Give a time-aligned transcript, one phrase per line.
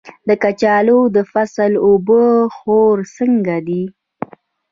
[0.27, 2.23] د کچالو د فصل اوبه
[2.57, 3.83] خور څنګه دی؟